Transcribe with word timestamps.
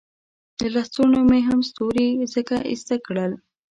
له 0.61 0.67
لستوڼو 0.75 1.19
مې 1.29 1.39
هم 1.47 1.59
ستوري 1.69 2.07
ځکه 2.33 2.55
ایسته 2.69 2.95
کړل. 3.05 3.31